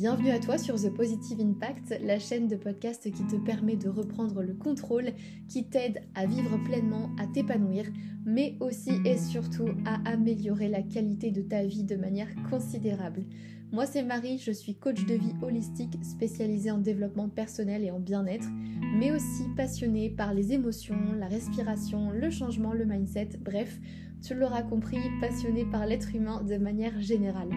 [0.00, 3.88] Bienvenue à toi sur The Positive Impact, la chaîne de podcast qui te permet de
[3.88, 5.10] reprendre le contrôle,
[5.48, 7.84] qui t'aide à vivre pleinement, à t'épanouir,
[8.24, 13.24] mais aussi et surtout à améliorer la qualité de ta vie de manière considérable.
[13.72, 17.98] Moi c'est Marie, je suis coach de vie holistique spécialisée en développement personnel et en
[17.98, 18.48] bien-être,
[19.00, 23.80] mais aussi passionnée par les émotions, la respiration, le changement, le mindset, bref,
[24.22, 27.50] tu l'auras compris, passionnée par l'être humain de manière générale.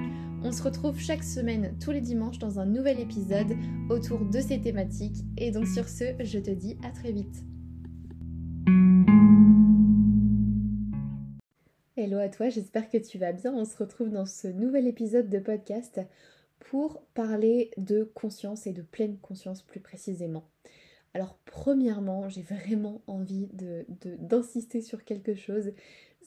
[0.43, 3.55] On se retrouve chaque semaine, tous les dimanches, dans un nouvel épisode
[3.91, 5.23] autour de ces thématiques.
[5.37, 7.43] Et donc sur ce, je te dis à très vite.
[11.95, 13.53] Hello à toi, j'espère que tu vas bien.
[13.53, 16.01] On se retrouve dans ce nouvel épisode de podcast
[16.57, 20.49] pour parler de conscience et de pleine conscience plus précisément.
[21.13, 23.47] Alors premièrement, j'ai vraiment envie
[24.19, 25.71] d'insister sur quelque chose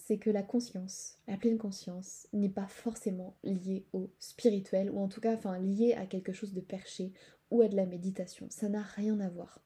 [0.07, 5.09] c'est que la conscience, la pleine conscience, n'est pas forcément liée au spirituel, ou en
[5.09, 7.13] tout cas enfin liée à quelque chose de perché
[7.51, 8.47] ou à de la méditation.
[8.51, 9.63] Ça n'a rien à voir.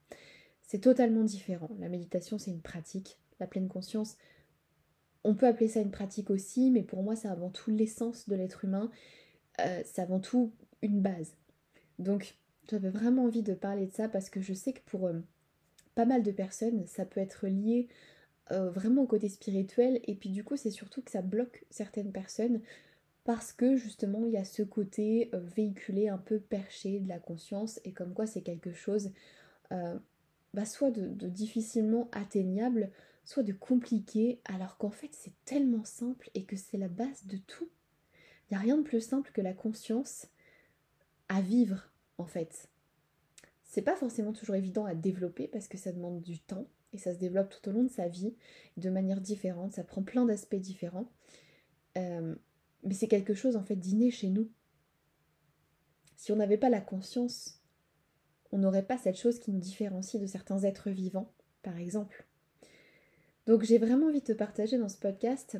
[0.62, 1.70] C'est totalement différent.
[1.80, 3.18] La méditation, c'est une pratique.
[3.40, 4.16] La pleine conscience,
[5.24, 8.36] on peut appeler ça une pratique aussi, mais pour moi, c'est avant tout l'essence de
[8.36, 8.90] l'être humain.
[9.60, 11.34] Euh, c'est avant tout une base.
[11.98, 12.36] Donc,
[12.70, 15.18] j'avais vraiment envie de parler de ça parce que je sais que pour euh,
[15.96, 17.88] pas mal de personnes, ça peut être lié
[18.50, 22.12] euh, vraiment au côté spirituel et puis du coup c'est surtout que ça bloque certaines
[22.12, 22.60] personnes
[23.24, 27.18] parce que justement il y a ce côté euh, véhiculé un peu perché de la
[27.18, 29.12] conscience et comme quoi c'est quelque chose
[29.72, 29.98] euh,
[30.54, 32.90] bah, soit de, difficilement atteignable,
[33.26, 37.36] soit de compliqué alors qu'en fait c'est tellement simple et que c'est la base de
[37.36, 37.68] tout.
[38.50, 40.26] Il n'y a rien de plus simple que la conscience
[41.28, 42.70] à vivre en fait.
[43.64, 47.12] C'est pas forcément toujours évident à développer parce que ça demande du temps, et ça
[47.12, 48.34] se développe tout au long de sa vie
[48.76, 51.10] de manière différente, ça prend plein d'aspects différents.
[51.96, 52.34] Euh,
[52.84, 54.48] mais c'est quelque chose en fait d'inné chez nous.
[56.16, 57.60] Si on n'avait pas la conscience,
[58.52, 61.32] on n'aurait pas cette chose qui nous différencie de certains êtres vivants,
[61.62, 62.26] par exemple.
[63.46, 65.58] Donc j'ai vraiment envie de te partager dans ce podcast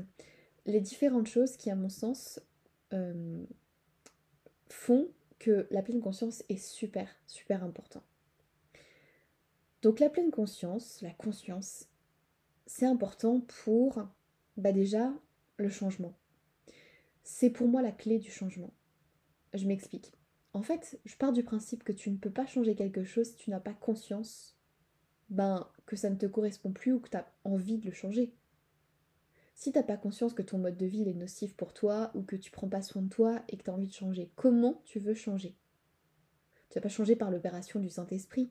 [0.66, 2.40] les différentes choses qui, à mon sens,
[2.92, 3.44] euh,
[4.68, 5.08] font
[5.38, 8.02] que la pleine conscience est super, super important.
[9.82, 11.88] Donc la pleine conscience, la conscience,
[12.66, 14.08] c'est important pour
[14.56, 15.12] bah déjà
[15.56, 16.14] le changement.
[17.22, 18.72] C'est pour moi la clé du changement.
[19.54, 20.12] Je m'explique.
[20.52, 23.36] En fait, je pars du principe que tu ne peux pas changer quelque chose si
[23.36, 24.58] tu n'as pas conscience
[25.28, 28.32] ben, que ça ne te correspond plus ou que tu as envie de le changer.
[29.54, 32.22] Si tu n'as pas conscience que ton mode de vie est nocif pour toi ou
[32.22, 34.80] que tu prends pas soin de toi et que tu as envie de changer, comment
[34.84, 35.56] tu veux changer?
[36.70, 38.50] Tu vas pas changer par l'opération du Saint-Esprit.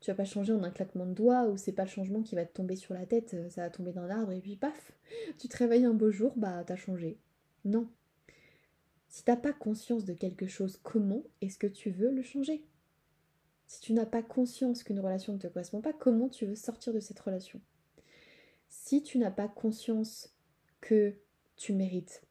[0.00, 2.34] Tu vas pas changer en un claquement de doigts ou c'est pas le changement qui
[2.34, 4.92] va te tomber sur la tête, euh, ça va tomber d'un arbre et puis paf,
[5.38, 7.18] tu te réveilles un beau jour, bah t'as changé.
[7.64, 7.88] Non.
[9.08, 12.62] Si t'as pas conscience de quelque chose, comment est-ce que tu veux le changer?
[13.66, 16.92] Si tu n'as pas conscience qu'une relation ne te correspond pas, comment tu veux sortir
[16.92, 17.60] de cette relation?
[18.68, 20.34] Si tu n'as pas conscience
[20.80, 21.14] que
[21.56, 22.22] tu mérites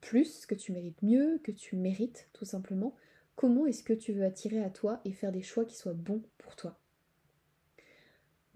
[0.00, 2.96] plus, que tu mérites mieux, que tu mérites tout simplement,
[3.36, 6.22] comment est-ce que tu veux attirer à toi et faire des choix qui soient bons
[6.38, 6.79] pour toi?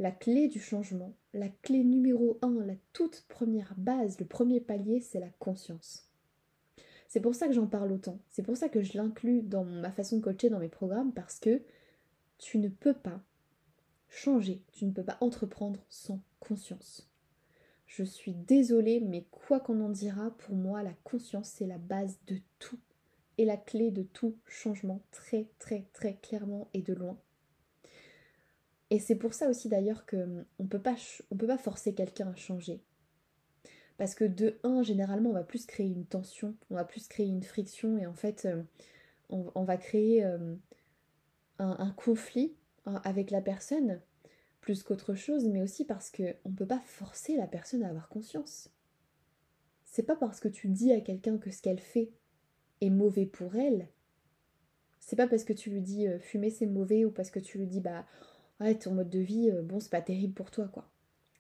[0.05, 5.01] La clé du changement, la clé numéro un, la toute première base, le premier palier,
[5.01, 6.11] c'est la conscience.
[7.09, 8.21] C'est pour ça que j'en parle autant.
[8.29, 11.41] C'est pour ça que je l'inclus dans ma façon de coacher dans mes programmes parce
[11.41, 11.63] que
[12.37, 13.23] tu ne peux pas
[14.11, 17.11] changer, tu ne peux pas entreprendre sans conscience.
[17.87, 22.19] Je suis désolée, mais quoi qu'on en dira, pour moi, la conscience, c'est la base
[22.27, 22.79] de tout
[23.39, 27.17] et la clé de tout changement, très, très, très clairement et de loin.
[28.91, 30.97] Et c'est pour ça aussi d'ailleurs qu'on hum, ne peut pas,
[31.59, 32.83] forcer quelqu'un à changer.
[33.97, 37.27] Parce que de un, généralement, on va plus créer une tension, on va plus créer
[37.27, 40.61] une friction, et en fait, hum, on, va créer hum,
[41.59, 42.55] un, conflit
[42.87, 44.01] hein, avec la personne,
[44.61, 48.09] plus qu'autre chose, mais aussi parce qu'on ne peut pas forcer la personne à avoir
[48.09, 48.71] conscience.
[49.85, 52.11] C'est pas parce que tu dis à quelqu'un que ce qu'elle fait
[52.81, 53.89] est mauvais pour elle,
[54.99, 57.67] c'est pas parce que tu lui dis fumer c'est mauvais ou parce que tu lui
[57.67, 58.07] dis bah
[58.61, 60.89] ouais, ton mode de vie, euh, bon, c'est pas terrible pour toi, quoi.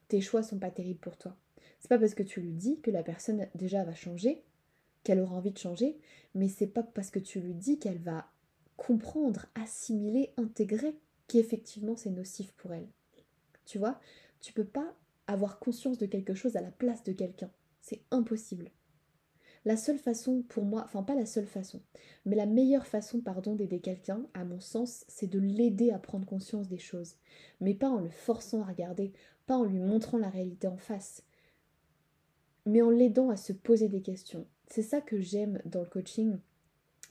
[0.09, 1.37] Tes choix sont pas terribles pour toi.
[1.81, 4.43] C'est pas parce que tu lui dis que la personne déjà va changer,
[5.03, 5.99] qu'elle aura envie de changer,
[6.35, 8.27] mais c'est pas parce que tu lui dis qu'elle va
[8.77, 10.97] comprendre, assimiler, intégrer
[11.29, 12.89] qu'effectivement c'est nocif pour elle.
[13.67, 14.01] Tu vois,
[14.41, 14.95] tu peux pas
[15.27, 17.51] avoir conscience de quelque chose à la place de quelqu'un.
[17.81, 18.71] C'est impossible.
[19.67, 21.81] La seule façon pour moi, enfin pas la seule façon,
[22.27, 26.27] mais la meilleure façon, pardon, d'aider quelqu'un, à mon sens, c'est de l'aider à prendre
[26.27, 27.15] conscience des choses.
[27.61, 29.13] Mais pas en le forçant à regarder,
[29.47, 31.23] pas en lui montrant la réalité en face,
[32.67, 34.47] mais en l'aidant à se poser des questions.
[34.69, 36.37] C'est ça que j'aime dans le coaching,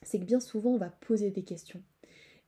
[0.03, 1.81] c'est que bien souvent on va poser des questions.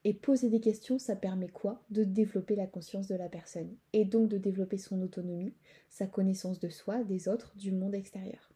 [0.04, 1.81] Et poser des questions, ça permet quoi?
[1.90, 3.75] De développer la conscience de la personne.
[3.92, 5.56] Et donc de développer son autonomie,
[5.90, 8.55] sa connaissance de soi, des autres, du monde extérieur.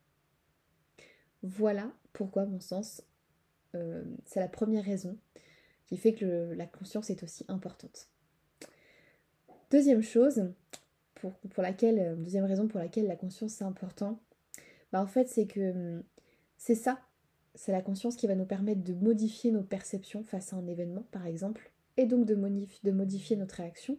[1.44, 3.04] Voilà pourquoi, à mon sens,
[3.76, 5.18] euh, c'est la première raison
[5.88, 8.10] qui fait que la conscience est aussi importante.
[9.72, 10.52] Deuxième chose,
[11.16, 14.20] pour, laquelle, euh, deuxième raison pour laquelle la conscience c'est important,
[14.92, 16.04] bah en fait c'est que hum,
[16.58, 17.00] c'est ça
[17.56, 21.04] c'est la conscience qui va nous permettre de modifier nos perceptions face à un événement,
[21.12, 23.98] par exemple, et donc de, de modifier notre réaction,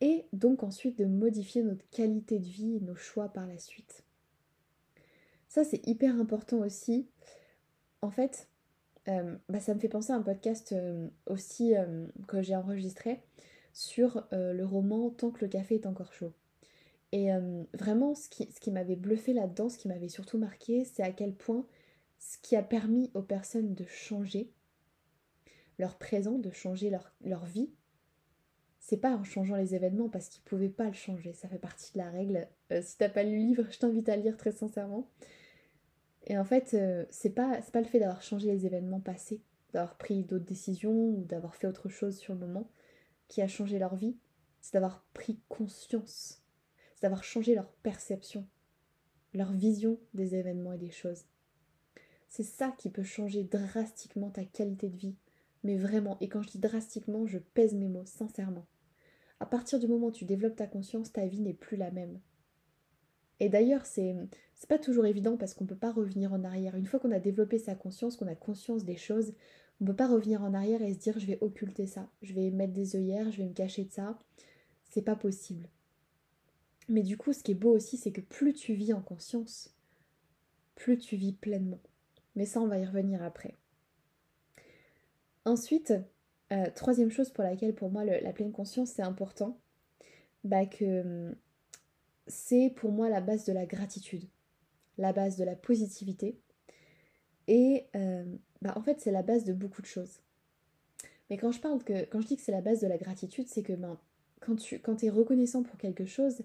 [0.00, 4.04] et donc ensuite de modifier notre qualité de vie et nos choix par la suite.
[5.52, 7.06] Ça, c'est hyper important aussi.
[8.00, 8.48] En fait,
[9.06, 13.20] euh, bah, ça me fait penser à un podcast euh, aussi euh, que j'ai enregistré
[13.74, 16.32] sur le roman Tant que le café est encore chaud.
[17.12, 17.28] Et
[17.74, 21.10] vraiment, ce qui, ce qui m'avait bluffé là-dedans, ce qui m'avait surtout marqué, c'est à
[21.10, 21.66] quel point
[22.18, 24.50] ce qui a permis aux personnes de changer
[25.78, 27.70] leur présent, de changer leur, leur vie,
[28.78, 31.92] c'est pas en changeant les événements parce qu'ils pouvaient pas le changer, ça fait partie
[31.92, 32.46] de la règle.
[32.82, 35.08] Si t'as pas lu le livre, je t'invite à le lire très sincèrement.
[36.26, 39.42] Et en fait, euh, c'est pas, pas le fait d'avoir changé les événements passés,
[39.72, 42.70] d'avoir pris d'autres décisions ou d'avoir fait autre chose sur le moment
[43.28, 44.16] qui a changé leur vie,
[44.60, 46.42] c'est d'avoir pris conscience,
[46.94, 48.46] c'est d'avoir changé leur perception,
[49.34, 51.24] leur vision des événements et des choses.
[52.28, 55.16] C'est ça qui peut changer drastiquement ta qualité de vie.
[55.64, 58.66] Mais vraiment, et quand je dis drastiquement, je pèse mes mots, sincèrement.
[59.40, 62.20] À partir du moment où tu développes ta conscience, ta vie n'est plus la même.
[63.42, 64.14] Et d'ailleurs, c'est
[64.54, 66.76] c'est pas toujours évident parce qu'on peut pas revenir en arrière.
[66.76, 69.34] Une fois qu'on a développé sa conscience, qu'on a conscience des choses,
[69.80, 72.52] on peut pas revenir en arrière et se dire je vais occulter ça, je vais
[72.52, 74.16] mettre des œillères, je vais me cacher de ça.
[74.90, 75.68] C'est pas possible.
[76.88, 79.74] Mais du coup, ce qui est beau aussi, c'est que plus tu vis en conscience,
[80.76, 81.80] plus tu vis pleinement.
[82.36, 83.56] Mais ça, on va y revenir après.
[85.44, 85.92] Ensuite,
[86.52, 89.58] euh, troisième chose pour laquelle pour moi la pleine conscience c'est important,
[90.44, 91.34] bah que hum,
[92.26, 94.24] c'est pour moi la base de la gratitude,
[94.98, 96.40] la base de la positivité.
[97.48, 98.24] Et euh,
[98.60, 100.20] bah en fait c'est la base de beaucoup de choses.
[101.30, 103.48] Mais quand je parle que quand je dis que c'est la base de la gratitude,
[103.48, 103.98] c'est que ben,
[104.40, 106.42] quand tu es reconnaissant pour quelque chose,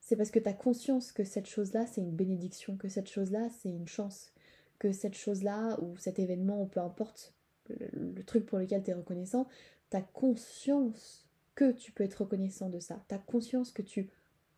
[0.00, 3.70] c'est parce que tu conscience que cette chose-là c'est une bénédiction, que cette chose-là c'est
[3.70, 4.32] une chance,
[4.78, 7.34] que cette chose-là ou cet événement ou peu importe
[7.68, 9.48] le, truc pour lequel tu es reconnaissant,
[9.90, 13.04] tu conscience que tu peux être reconnaissant de ça.
[13.08, 14.10] Tu conscience que tu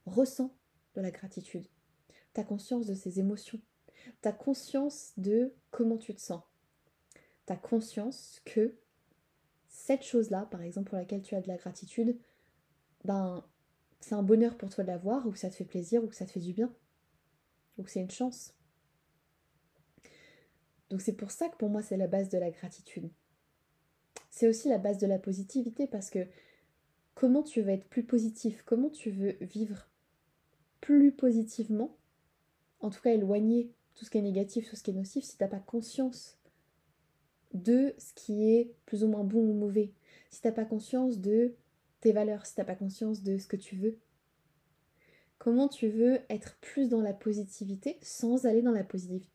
[0.06, 0.55] ressens
[0.94, 1.67] de la gratitude.
[2.35, 3.61] Tu as conscience de ces émotions.
[4.23, 6.43] Tu as conscience de comment tu te sens.
[7.47, 8.75] Tu as conscience que
[9.69, 12.19] cette chose-là, par exemple, pour laquelle tu as de la gratitude,
[13.05, 13.44] ben,
[14.00, 16.14] c'est un bonheur pour toi de l'avoir, ou que ça te fait plaisir, ou que
[16.14, 16.73] ça te fait du bien,
[17.79, 18.55] ou que c'est une chance.
[20.91, 23.11] Donc c'est pour ça que pour moi c'est la base de la gratitude.
[24.31, 26.26] C'est aussi la base de la positivité parce que
[27.14, 29.88] comment tu veux être plus positif, comment tu veux vivre
[30.87, 31.97] plus positivement,
[32.79, 35.37] en tout cas éloigner tout ce qui est négatif, tout ce qui est nocif, si
[35.37, 36.38] tu n'as pas conscience
[37.55, 39.91] de ce qui est plus ou moins bon ou mauvais,
[40.31, 41.55] si tu n'as pas conscience de
[42.00, 43.99] tes valeurs, si tu n'as pas conscience de ce que tu veux,
[45.38, 48.87] Comment tu veux être plus dans la positivité sans aller dans la,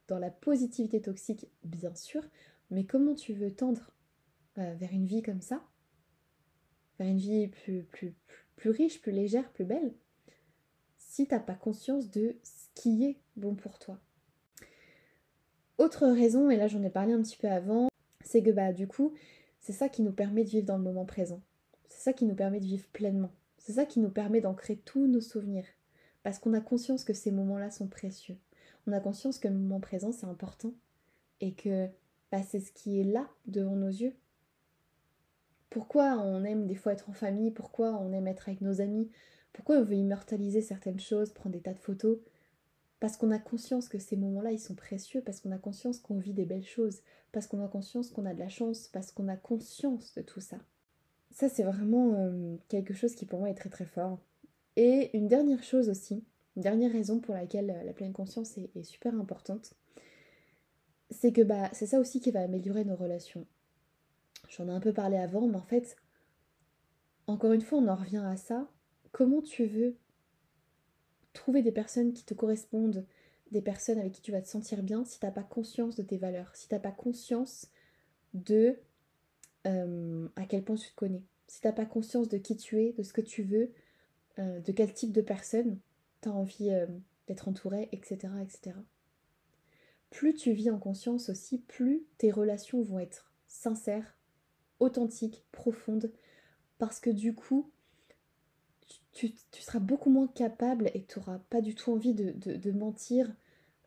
[0.07, 2.23] dans la positivité toxique, bien sûr,
[2.71, 3.93] mais comment tu veux tendre
[4.57, 5.63] euh, vers une vie comme ça?
[6.97, 8.15] Vers une vie plus, plus,
[8.55, 9.93] plus, riche, plus légère, plus belle?
[11.11, 13.99] Si t'as pas conscience de ce qui est bon pour toi.
[15.77, 17.89] Autre raison, et là j'en ai parlé un petit peu avant,
[18.23, 19.13] c'est que bah du coup,
[19.59, 21.41] c'est ça qui nous permet de vivre dans le moment présent.
[21.89, 23.31] C'est ça qui nous permet de vivre pleinement.
[23.57, 25.65] C'est ça qui nous permet d'ancrer tous nos souvenirs.
[26.23, 28.37] Parce qu'on a conscience que ces moments-là sont précieux.
[28.87, 30.73] On a conscience que le moment présent, c'est important.
[31.41, 31.89] Et que
[32.31, 34.13] bah, c'est ce qui est là devant nos yeux.
[35.69, 37.51] Pourquoi on aime des fois être en famille?
[37.51, 39.09] Pourquoi on aime être avec nos amis?
[39.53, 42.17] Pourquoi on veut immortaliser certaines choses, prendre des tas de photos?
[42.99, 46.19] Parce qu'on a conscience que ces moments-là, ils sont précieux, parce qu'on a conscience qu'on
[46.19, 49.27] vit des belles choses, parce qu'on a conscience qu'on a de la chance, parce qu'on
[49.27, 50.57] a conscience de tout ça.
[51.31, 54.19] Ça, c'est vraiment euh, quelque chose qui pour moi est très très fort.
[54.75, 56.23] Et une dernière chose aussi,
[56.55, 59.73] une dernière raison pour laquelle euh, la pleine conscience est, super importante,
[61.09, 63.45] c'est que bah, c'est ça aussi qui va améliorer nos relations.
[64.49, 65.95] J'en ai un peu parlé avant, mais en fait,
[67.27, 68.69] encore une fois, on en revient à ça.
[69.11, 69.95] Comment tu veux
[71.33, 73.05] trouver des personnes qui te correspondent,
[73.51, 76.03] des personnes avec qui tu vas te sentir bien si tu n'as pas conscience de
[76.03, 77.69] tes valeurs, si tu n'as pas conscience
[78.33, 78.77] de
[79.67, 82.81] euh, à quel point tu te connais, si tu n'as pas conscience de qui tu
[82.81, 83.71] es, de ce que tu veux,
[84.39, 85.79] euh, de quel type de personne
[86.21, 86.87] tu as envie euh,
[87.27, 88.77] d'être entouré, etc., etc.
[90.09, 94.17] plus tu vis en conscience aussi, plus tes relations vont être sincères,
[94.79, 96.11] authentiques, profondes,
[96.77, 97.69] parce que du coup,
[99.13, 103.33] tu, seras beaucoup moins capable et tu n'auras pas du tout envie de, mentir,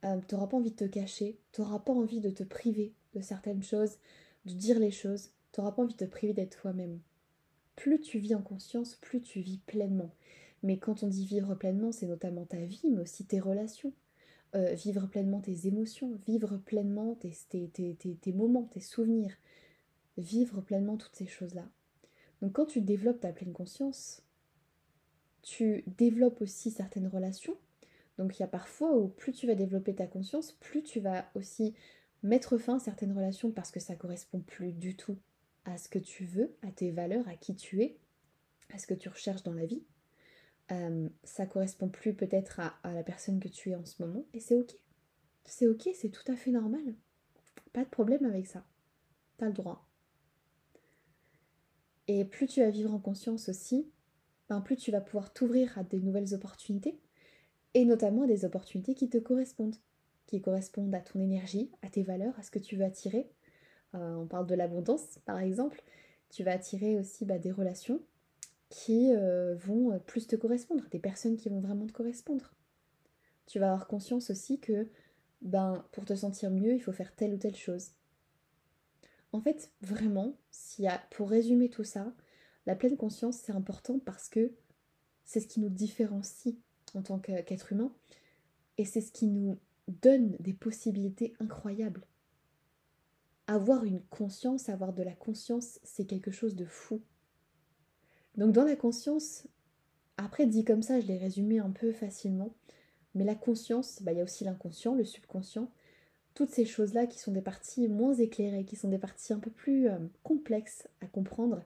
[0.04, 2.92] euh, tu n'auras pas envie de te cacher, tu n'auras pas envie de te priver
[3.14, 3.98] de certaines choses,
[4.44, 7.00] de dire les choses, tu n'auras pas envie de te priver d'être toi-même.
[7.76, 10.10] Plus tu vis en conscience, plus tu vis pleinement.
[10.62, 13.92] Mais quand on dit vivre pleinement, c'est notamment ta vie, mais aussi tes relations.
[14.54, 19.34] Euh, vivre pleinement tes émotions, vivre pleinement tes, tes, moments, tes souvenirs,
[20.16, 21.68] vivre pleinement toutes ces choses-là.
[22.40, 24.22] Donc quand tu développes ta pleine conscience,
[25.44, 27.56] tu développes aussi certaines relations.
[28.18, 31.26] Donc il y a parfois où plus tu vas développer ta conscience, plus tu vas
[31.34, 31.74] aussi
[32.22, 35.18] mettre fin à certaines relations parce que ça correspond plus du tout
[35.64, 37.96] à ce que tu veux, à tes valeurs, à qui tu es,
[38.72, 39.82] à ce que tu recherches dans la vie.
[40.72, 44.24] Euh, ça correspond plus peut-être à, à, la personne que tu es en ce moment
[44.32, 44.74] et c'est ok.
[45.44, 46.94] C'est ok, c'est tout à fait normal.
[47.74, 48.64] Pas de problème avec ça.
[49.36, 49.86] T'as le droit.
[52.06, 53.90] Et plus tu vas vivre en conscience aussi,
[54.48, 56.98] ben plus tu vas pouvoir t'ouvrir à des nouvelles opportunités,
[57.74, 59.76] et notamment à des opportunités qui te correspondent,
[60.26, 63.28] qui correspondent à ton énergie, à tes valeurs, à ce que tu veux attirer.
[63.94, 65.82] Euh, on parle de l'abondance, par exemple.
[66.30, 68.00] Tu vas attirer aussi bah, des relations
[68.68, 72.54] qui euh, vont plus te correspondre, des personnes qui vont vraiment te correspondre.
[73.46, 74.88] Tu vas avoir conscience aussi que
[75.42, 77.90] ben, pour te sentir mieux, il faut faire telle ou telle chose.
[79.32, 82.12] En fait, vraiment, s'il pour résumer tout ça,
[82.66, 84.52] la pleine conscience, c'est important parce que
[85.24, 86.54] c'est ce qui nous différencie
[86.94, 87.92] en tant qu'être humain
[88.78, 92.06] et c'est ce qui nous donne des possibilités incroyables.
[93.46, 97.02] Avoir une conscience, avoir de la conscience, c'est quelque chose de fou.
[98.36, 99.46] Donc dans la conscience,
[100.16, 102.54] après dit comme ça, je l'ai résumé un peu facilement,
[103.14, 105.70] mais la conscience, bah, il y a aussi l'inconscient, le subconscient,
[106.34, 109.50] toutes ces choses-là qui sont des parties moins éclairées, qui sont des parties un peu
[109.50, 111.62] plus euh, complexes à comprendre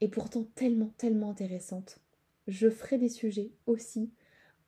[0.00, 1.98] et pourtant tellement, tellement intéressante.
[2.46, 4.10] Je ferai des sujets aussi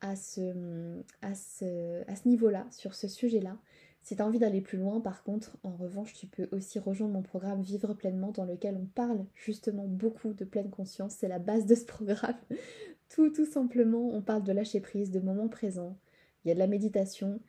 [0.01, 3.59] à ce, à ce, à ce niveau-là, sur ce sujet-là.
[4.03, 7.15] Si tu as envie d'aller plus loin, par contre, en revanche, tu peux aussi rejoindre
[7.15, 11.17] mon programme Vivre pleinement dans lequel on parle justement beaucoup de pleine conscience.
[11.19, 12.37] C'est la base de ce programme.
[13.09, 15.99] tout, tout simplement, on parle de lâcher prise, de moment présent.
[16.45, 17.41] Il y a de la méditation.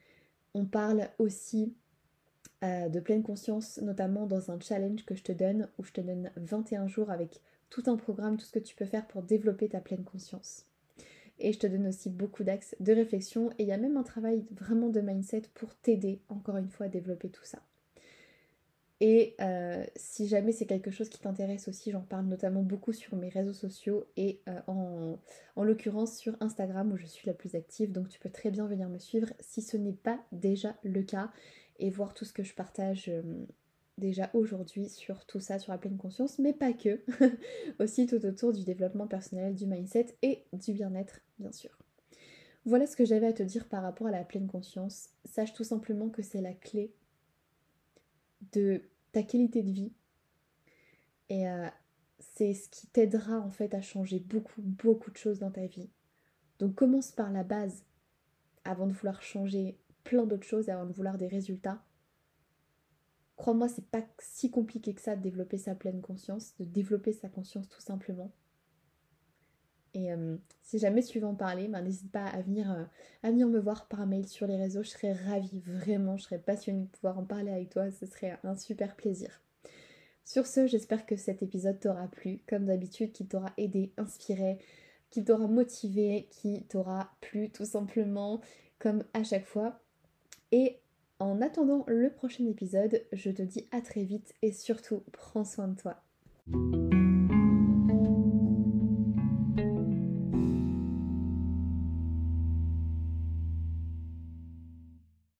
[0.56, 1.76] On parle aussi
[2.64, 6.02] euh, de pleine conscience, notamment dans un challenge que je te donne, où je te
[6.02, 9.70] donne 21 jours avec tout un programme, tout ce que tu peux faire pour développer
[9.70, 10.66] ta pleine conscience.
[11.40, 14.04] Et je te donne aussi beaucoup d'axes de réflexion et il y a même un
[14.04, 17.60] travail vraiment de mindset pour t'aider encore une fois à développer tout ça.
[19.00, 23.16] Et euh, si jamais c'est quelque chose qui t'intéresse aussi, j'en parle notamment beaucoup sur
[23.16, 25.20] mes réseaux sociaux et euh, en,
[25.56, 27.92] en l'occurrence sur Instagram où je suis la plus active.
[27.92, 31.32] Donc tu peux très bien venir me suivre si ce n'est pas déjà le cas
[31.78, 33.22] et voir tout ce que je partage euh,
[33.98, 37.02] déjà aujourd'hui sur tout ça, sur la pleine conscience, mais pas que,
[37.80, 41.78] aussi tout autour du développement personnel, du mindset et du bien-être, bien sûr.
[42.66, 45.10] Voilà ce que j'avais à te dire par rapport à la pleine conscience.
[45.26, 46.94] Sache tout simplement que c'est la clé
[48.52, 48.82] de
[49.14, 49.94] ta qualité de vie
[51.30, 51.68] et euh,
[52.20, 55.90] c'est ce qui t'aidera en fait à changer beaucoup, beaucoup de choses dans ta vie.
[56.60, 57.86] Donc commence par la base
[58.64, 61.82] avant de vouloir changer plein d'autres choses, avant de vouloir des résultats
[63.38, 67.30] Crois-moi, c'est pas si compliqué que ça de développer sa pleine conscience, de développer sa
[67.30, 68.32] conscience tout simplement.
[69.94, 72.84] Et euh, si jamais tu veux en parler, ben, n'hésite pas à venir, euh,
[73.24, 74.84] à venir me voir par mail sur les réseaux.
[74.84, 77.90] Je serais ravie, vraiment, je serais passionnée de pouvoir en parler avec toi.
[77.92, 79.42] Ce serait un super plaisir.
[80.26, 84.60] Sur ce, j'espère que cet épisode t'aura plu, comme d'habitude, qu'il t'aura aidé, inspiré,
[85.10, 88.42] qu'il t'aura motivé, qu'il t'aura plu tout simplement,
[88.78, 89.80] comme à chaque fois.
[90.52, 90.80] Et
[91.20, 95.68] en attendant le prochain épisode, je te dis à très vite et surtout prends soin
[95.68, 96.87] de toi.